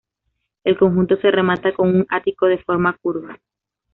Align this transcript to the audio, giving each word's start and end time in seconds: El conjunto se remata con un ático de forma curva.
El 0.63 0.79
conjunto 0.79 1.15
se 1.17 1.29
remata 1.29 1.75
con 1.75 1.89
un 1.95 2.07
ático 2.09 2.47
de 2.47 2.57
forma 2.57 2.97
curva. 2.99 3.37